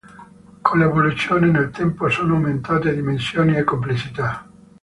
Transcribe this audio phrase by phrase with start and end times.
[0.63, 4.47] Con l'evoluzione, nel tempo sono aumentate dimensioni e complessità.